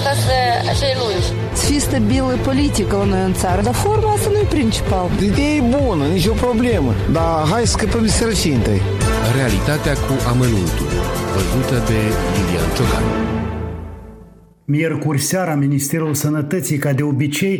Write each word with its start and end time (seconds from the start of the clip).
acasă 0.00 0.36
acei 0.72 0.94
lungi. 1.00 1.28
Să 1.58 1.62
fie 1.66 1.78
stabilă 1.78 2.34
politică 2.48 2.96
la 2.96 3.04
noi 3.04 3.24
în 3.30 3.34
țară, 3.42 3.60
dar 3.62 3.74
forma 3.74 4.12
asta 4.12 4.28
nu 4.30 4.38
e 4.38 4.46
principal. 4.58 5.06
Ideea 5.30 5.54
e 5.60 5.62
bună, 5.76 6.04
nicio 6.06 6.32
problemă, 6.32 6.92
dar 7.12 7.46
hai 7.50 7.66
să 7.66 7.74
scăpăm 7.76 8.02
de 8.02 8.08
sărăcie 8.08 8.54
întâi. 8.54 8.80
Realitatea 9.36 9.94
cu 10.06 10.14
amănuntul, 10.30 10.90
văzută 11.34 11.76
de 11.90 11.98
Lilian 12.34 12.70
Ciocan. 12.76 13.04
Miercuri 14.64 15.20
seara, 15.20 15.54
Ministerul 15.54 16.14
Sănătății, 16.14 16.78
ca 16.78 16.92
de 16.92 17.02
obicei, 17.02 17.56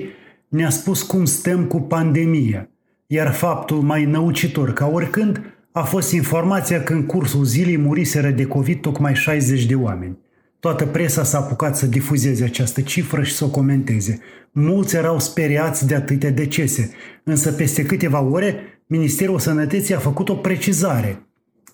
ne-a 0.49 0.71
spus 0.71 1.03
cum 1.03 1.25
stăm 1.25 1.65
cu 1.65 1.81
pandemia, 1.81 2.69
iar 3.07 3.33
faptul 3.33 3.81
mai 3.81 4.05
năucitor 4.05 4.73
ca 4.73 4.87
oricând 4.87 5.41
a 5.73 5.83
fost 5.83 6.13
informația 6.13 6.83
că 6.83 6.93
în 6.93 7.07
cursul 7.07 7.45
zilei 7.45 7.79
muriseră 7.79 8.31
de 8.31 8.45
COVID 8.45 8.81
tocmai 8.81 9.15
60 9.15 9.65
de 9.65 9.75
oameni. 9.75 10.19
Toată 10.67 10.87
presa 10.87 11.25
s-a 11.25 11.39
apucat 11.39 11.77
să 11.77 11.87
difuzeze 11.87 12.45
această 12.45 12.81
cifră 12.81 13.23
și 13.23 13.35
să 13.35 13.45
o 13.45 13.49
comenteze. 13.49 14.21
Mulți 14.53 14.97
erau 14.97 15.19
speriați 15.19 15.87
de 15.87 15.95
atâtea 15.95 16.31
decese, 16.31 16.91
însă 17.25 17.53
peste 17.53 17.85
câteva 17.85 18.21
ore 18.21 18.57
Ministerul 18.87 19.39
Sănătății 19.39 19.95
a 19.95 19.99
făcut 19.99 20.29
o 20.29 20.35
precizare, 20.35 21.27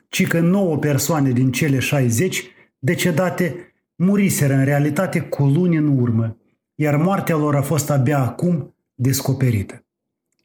ci 0.09 0.27
că 0.27 0.41
9 0.41 0.77
persoane 0.77 1.31
din 1.31 1.53
cele 1.53 1.79
60 1.79 2.45
decedate 2.79 3.73
muriseră 3.95 4.55
în 4.55 4.65
realitate 4.65 5.21
cu 5.21 5.45
luni 5.45 5.77
în 5.77 5.99
urmă, 5.99 6.37
iar 6.75 6.97
moartea 6.97 7.37
lor 7.37 7.57
a 7.57 7.63
fost 7.63 7.91
abia 7.91 8.19
acum 8.19 8.75
descoperită. 8.95 9.85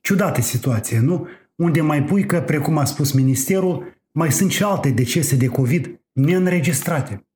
Ciudată 0.02 0.42
situație, 0.42 1.00
nu? 1.00 1.28
Unde 1.56 1.82
mai 1.82 2.04
pui 2.04 2.26
că, 2.26 2.40
precum 2.42 2.78
a 2.78 2.86
spus 2.86 3.12
ministerul, 3.12 4.00
mai 4.12 4.32
sunt 4.32 4.52
și 4.52 4.64
alte 4.64 4.90
decese 4.90 5.36
de 5.36 5.48
COVID 5.48 6.00
neînregistrate. 6.12 7.27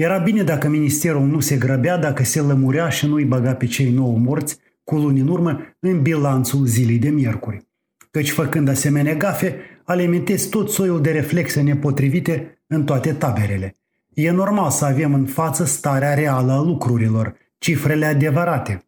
Era 0.00 0.18
bine 0.18 0.42
dacă 0.42 0.68
ministerul 0.68 1.26
nu 1.26 1.40
se 1.40 1.56
grăbea, 1.56 1.96
dacă 1.96 2.24
se 2.24 2.40
lămurea 2.40 2.88
și 2.88 3.06
nu 3.06 3.14
îi 3.14 3.24
băga 3.24 3.54
pe 3.54 3.66
cei 3.66 3.90
nouă 3.90 4.18
morți 4.18 4.58
cu 4.84 4.96
luni 4.96 5.20
în 5.20 5.28
urmă 5.28 5.60
în 5.78 6.02
bilanțul 6.02 6.66
zilei 6.66 6.98
de 6.98 7.08
miercuri. 7.08 7.66
Căci 8.10 8.30
făcând 8.30 8.68
asemenea 8.68 9.14
gafe, 9.14 9.54
alimentezi 9.84 10.48
tot 10.48 10.70
soiul 10.70 11.00
de 11.00 11.10
reflexe 11.10 11.60
nepotrivite 11.60 12.62
în 12.66 12.84
toate 12.84 13.12
taberele. 13.12 13.74
E 14.14 14.30
normal 14.30 14.70
să 14.70 14.84
avem 14.84 15.14
în 15.14 15.26
față 15.26 15.64
starea 15.64 16.14
reală 16.14 16.52
a 16.52 16.62
lucrurilor, 16.62 17.34
cifrele 17.58 18.06
adevărate. 18.06 18.82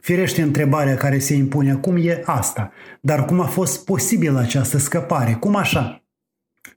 Firește 0.00 0.42
întrebarea 0.42 0.96
care 0.96 1.18
se 1.18 1.34
impune 1.34 1.70
acum 1.70 1.96
e 1.96 2.22
asta. 2.24 2.72
Dar 3.00 3.24
cum 3.24 3.40
a 3.40 3.46
fost 3.46 3.84
posibil 3.84 4.36
această 4.36 4.78
scăpare? 4.78 5.32
Cum 5.32 5.56
așa? 5.56 6.05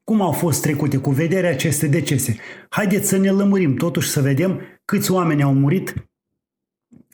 Cum 0.10 0.22
au 0.22 0.32
fost 0.32 0.62
trecute 0.62 0.98
cu 0.98 1.10
vedere 1.10 1.48
aceste 1.48 1.88
decese? 1.88 2.36
Haideți 2.70 3.08
să 3.08 3.18
ne 3.18 3.30
lămurim 3.30 3.76
totuși 3.76 4.10
să 4.10 4.22
vedem 4.22 4.60
câți 4.86 5.12
oameni 5.12 5.44
au 5.44 5.54
murit 5.54 5.94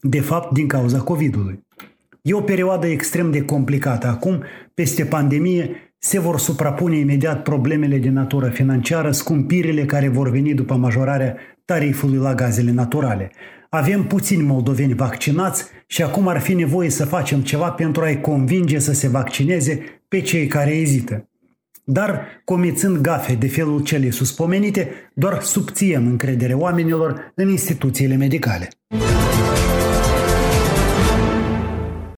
de 0.01 0.19
fapt 0.19 0.53
din 0.53 0.67
cauza 0.67 0.99
COVID-ului. 0.99 1.65
E 2.21 2.33
o 2.33 2.41
perioadă 2.41 2.87
extrem 2.87 3.31
de 3.31 3.41
complicată. 3.41 4.07
Acum, 4.07 4.43
peste 4.73 5.05
pandemie, 5.05 5.93
se 5.97 6.19
vor 6.19 6.39
suprapune 6.39 6.97
imediat 6.97 7.43
problemele 7.43 7.97
de 7.97 8.09
natură 8.09 8.49
financiară, 8.49 9.11
scumpirile 9.11 9.85
care 9.85 10.07
vor 10.07 10.29
veni 10.29 10.53
după 10.53 10.75
majorarea 10.75 11.35
tarifului 11.65 12.17
la 12.17 12.35
gazele 12.35 12.71
naturale. 12.71 13.31
Avem 13.69 14.03
puțini 14.03 14.43
moldoveni 14.43 14.93
vaccinați 14.93 15.65
și 15.87 16.03
acum 16.03 16.27
ar 16.27 16.39
fi 16.39 16.53
nevoie 16.53 16.89
să 16.89 17.05
facem 17.05 17.41
ceva 17.41 17.71
pentru 17.71 18.03
a-i 18.03 18.21
convinge 18.21 18.79
să 18.79 18.93
se 18.93 19.07
vaccineze 19.07 20.01
pe 20.07 20.21
cei 20.21 20.47
care 20.47 20.75
ezită. 20.75 21.29
Dar, 21.87 22.41
comițând 22.43 22.97
gafe 22.97 23.33
de 23.33 23.47
felul 23.47 23.83
celei 23.83 24.11
suspomenite, 24.11 24.91
doar 25.13 25.41
subțiem 25.41 26.07
încredere 26.07 26.53
oamenilor 26.53 27.31
în 27.35 27.49
instituțiile 27.49 28.15
medicale. 28.15 28.69